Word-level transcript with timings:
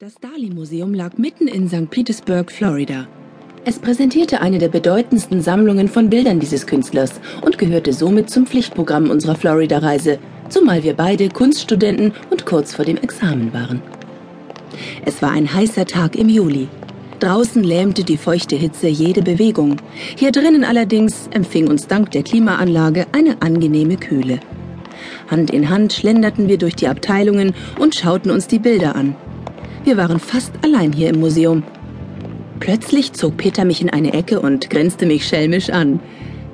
Das 0.00 0.14
Dali-Museum 0.14 0.94
lag 0.94 1.18
mitten 1.18 1.48
in 1.48 1.68
St. 1.68 1.90
Petersburg, 1.90 2.52
Florida. 2.52 3.08
Es 3.64 3.80
präsentierte 3.80 4.40
eine 4.40 4.58
der 4.58 4.68
bedeutendsten 4.68 5.42
Sammlungen 5.42 5.88
von 5.88 6.08
Bildern 6.08 6.38
dieses 6.38 6.68
Künstlers 6.68 7.20
und 7.44 7.58
gehörte 7.58 7.92
somit 7.92 8.30
zum 8.30 8.46
Pflichtprogramm 8.46 9.10
unserer 9.10 9.34
Florida-Reise, 9.34 10.20
zumal 10.50 10.84
wir 10.84 10.94
beide 10.94 11.28
Kunststudenten 11.30 12.12
und 12.30 12.46
kurz 12.46 12.76
vor 12.76 12.84
dem 12.84 12.96
Examen 12.98 13.52
waren. 13.52 13.82
Es 15.04 15.20
war 15.20 15.32
ein 15.32 15.52
heißer 15.52 15.84
Tag 15.84 16.14
im 16.14 16.28
Juli. 16.28 16.68
Draußen 17.18 17.64
lähmte 17.64 18.04
die 18.04 18.18
feuchte 18.18 18.54
Hitze 18.54 18.86
jede 18.86 19.22
Bewegung. 19.22 19.78
Hier 20.16 20.30
drinnen 20.30 20.62
allerdings 20.62 21.28
empfing 21.32 21.66
uns 21.66 21.88
dank 21.88 22.12
der 22.12 22.22
Klimaanlage 22.22 23.06
eine 23.10 23.42
angenehme 23.42 23.96
Kühle. 23.96 24.38
Hand 25.26 25.50
in 25.50 25.68
Hand 25.68 25.92
schlenderten 25.92 26.46
wir 26.46 26.58
durch 26.58 26.76
die 26.76 26.86
Abteilungen 26.86 27.52
und 27.80 27.96
schauten 27.96 28.30
uns 28.30 28.46
die 28.46 28.60
Bilder 28.60 28.94
an. 28.94 29.16
Wir 29.84 29.96
waren 29.96 30.18
fast 30.18 30.52
allein 30.62 30.92
hier 30.92 31.10
im 31.10 31.20
Museum. 31.20 31.62
Plötzlich 32.60 33.12
zog 33.12 33.36
Peter 33.36 33.64
mich 33.64 33.80
in 33.80 33.90
eine 33.90 34.12
Ecke 34.12 34.40
und 34.40 34.68
grinste 34.70 35.06
mich 35.06 35.26
schelmisch 35.26 35.70
an. 35.70 36.00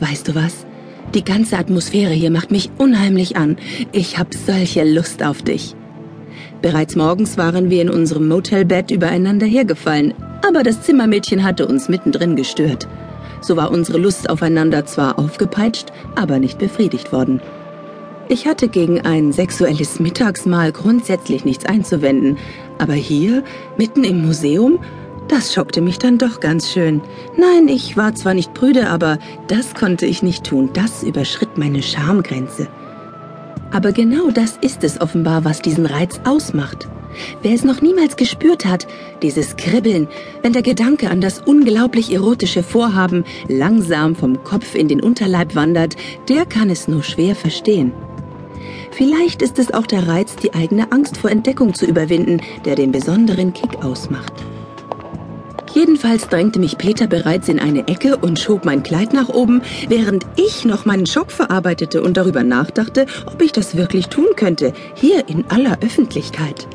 Weißt 0.00 0.28
du 0.28 0.34
was? 0.34 0.66
Die 1.14 1.24
ganze 1.24 1.56
Atmosphäre 1.56 2.12
hier 2.12 2.30
macht 2.30 2.50
mich 2.50 2.70
unheimlich 2.78 3.36
an. 3.36 3.56
Ich 3.92 4.18
hab 4.18 4.34
solche 4.34 4.84
Lust 4.84 5.22
auf 5.22 5.42
dich. 5.42 5.74
Bereits 6.60 6.96
morgens 6.96 7.38
waren 7.38 7.70
wir 7.70 7.82
in 7.82 7.90
unserem 7.90 8.28
Motelbett 8.28 8.90
übereinander 8.90 9.46
hergefallen, 9.46 10.14
aber 10.46 10.62
das 10.62 10.82
Zimmermädchen 10.82 11.44
hatte 11.44 11.66
uns 11.66 11.88
mittendrin 11.88 12.36
gestört. 12.36 12.88
So 13.40 13.56
war 13.56 13.70
unsere 13.70 13.98
Lust 13.98 14.28
aufeinander 14.28 14.84
zwar 14.86 15.18
aufgepeitscht, 15.18 15.92
aber 16.16 16.38
nicht 16.38 16.58
befriedigt 16.58 17.12
worden. 17.12 17.40
Ich 18.28 18.46
hatte 18.48 18.68
gegen 18.68 19.02
ein 19.02 19.32
sexuelles 19.32 20.00
Mittagsmahl 20.00 20.72
grundsätzlich 20.72 21.44
nichts 21.44 21.64
einzuwenden, 21.64 22.38
aber 22.76 22.94
hier, 22.94 23.44
mitten 23.78 24.02
im 24.02 24.26
Museum, 24.26 24.80
das 25.28 25.54
schockte 25.54 25.80
mich 25.80 25.98
dann 25.98 26.18
doch 26.18 26.40
ganz 26.40 26.70
schön. 26.70 27.02
Nein, 27.36 27.68
ich 27.68 27.96
war 27.96 28.16
zwar 28.16 28.34
nicht 28.34 28.52
prüde, 28.52 28.88
aber 28.88 29.18
das 29.46 29.74
konnte 29.74 30.06
ich 30.06 30.24
nicht 30.24 30.42
tun. 30.44 30.70
Das 30.72 31.04
überschritt 31.04 31.56
meine 31.56 31.82
Schamgrenze. 31.82 32.66
Aber 33.70 33.92
genau 33.92 34.30
das 34.30 34.56
ist 34.60 34.82
es 34.82 35.00
offenbar, 35.00 35.44
was 35.44 35.62
diesen 35.62 35.86
Reiz 35.86 36.20
ausmacht. 36.24 36.88
Wer 37.42 37.54
es 37.54 37.64
noch 37.64 37.80
niemals 37.80 38.16
gespürt 38.16 38.66
hat, 38.66 38.88
dieses 39.22 39.56
Kribbeln, 39.56 40.08
wenn 40.42 40.52
der 40.52 40.62
Gedanke 40.62 41.10
an 41.10 41.20
das 41.20 41.40
unglaublich 41.40 42.12
erotische 42.12 42.62
Vorhaben 42.62 43.24
langsam 43.48 44.16
vom 44.16 44.42
Kopf 44.42 44.74
in 44.74 44.88
den 44.88 45.00
Unterleib 45.00 45.54
wandert, 45.54 45.96
der 46.28 46.44
kann 46.44 46.70
es 46.70 46.88
nur 46.88 47.02
schwer 47.02 47.34
verstehen. 47.34 47.92
Vielleicht 48.90 49.42
ist 49.42 49.58
es 49.58 49.72
auch 49.72 49.86
der 49.86 50.08
Reiz, 50.08 50.36
die 50.36 50.54
eigene 50.54 50.92
Angst 50.92 51.16
vor 51.18 51.30
Entdeckung 51.30 51.74
zu 51.74 51.86
überwinden, 51.86 52.40
der 52.64 52.76
den 52.76 52.92
besonderen 52.92 53.52
Kick 53.52 53.84
ausmacht. 53.84 54.32
Jedenfalls 55.76 56.28
drängte 56.28 56.58
mich 56.58 56.78
Peter 56.78 57.06
bereits 57.06 57.48
in 57.48 57.58
eine 57.58 57.86
Ecke 57.86 58.16
und 58.16 58.38
schob 58.38 58.64
mein 58.64 58.82
Kleid 58.82 59.12
nach 59.12 59.28
oben, 59.28 59.60
während 59.88 60.24
ich 60.36 60.64
noch 60.64 60.86
meinen 60.86 61.04
Schock 61.04 61.30
verarbeitete 61.30 62.02
und 62.02 62.16
darüber 62.16 62.42
nachdachte, 62.42 63.04
ob 63.26 63.42
ich 63.42 63.52
das 63.52 63.76
wirklich 63.76 64.06
tun 64.06 64.28
könnte, 64.36 64.72
hier 64.94 65.28
in 65.28 65.44
aller 65.50 65.78
Öffentlichkeit. 65.82 66.66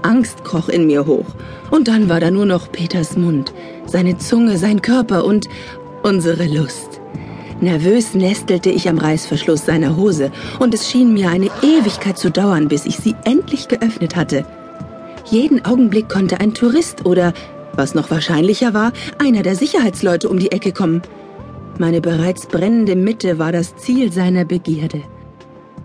Angst 0.00 0.42
kroch 0.42 0.70
in 0.70 0.86
mir 0.86 1.04
hoch, 1.04 1.26
und 1.70 1.86
dann 1.86 2.08
war 2.08 2.18
da 2.18 2.30
nur 2.30 2.46
noch 2.46 2.72
Peters 2.72 3.16
Mund, 3.16 3.52
seine 3.84 4.16
Zunge, 4.16 4.56
sein 4.56 4.80
Körper 4.80 5.26
und 5.26 5.48
unsere 6.02 6.46
Lust. 6.46 7.00
Nervös 7.60 8.14
nestelte 8.14 8.70
ich 8.70 8.88
am 8.88 8.96
Reißverschluss 8.96 9.66
seiner 9.66 9.96
Hose, 9.96 10.32
und 10.58 10.72
es 10.72 10.90
schien 10.90 11.12
mir 11.12 11.28
eine 11.28 11.50
Ewigkeit 11.62 12.16
zu 12.16 12.30
dauern, 12.30 12.68
bis 12.68 12.86
ich 12.86 12.96
sie 12.96 13.14
endlich 13.24 13.68
geöffnet 13.68 14.16
hatte. 14.16 14.46
Jeden 15.26 15.64
Augenblick 15.64 16.08
konnte 16.08 16.40
ein 16.40 16.54
Tourist 16.54 17.04
oder, 17.04 17.34
was 17.74 17.94
noch 17.94 18.10
wahrscheinlicher 18.10 18.72
war, 18.72 18.92
einer 19.18 19.42
der 19.42 19.56
Sicherheitsleute 19.56 20.28
um 20.28 20.38
die 20.38 20.52
Ecke 20.52 20.72
kommen. 20.72 21.02
Meine 21.78 22.00
bereits 22.00 22.46
brennende 22.46 22.96
Mitte 22.96 23.38
war 23.38 23.52
das 23.52 23.76
Ziel 23.76 24.10
seiner 24.10 24.46
Begierde. 24.46 25.02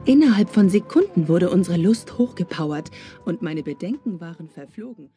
Innerhalb 0.06 0.50
von 0.50 0.69
Sekunden 0.69 1.28
wurde 1.28 1.50
unsere 1.50 1.78
Lust 1.78 2.18
hochgepowert 2.18 2.91
und 3.25 3.41
meine 3.41 3.64
Bedenken 3.64 4.22
waren 4.22 4.50
verflogen. 4.50 5.09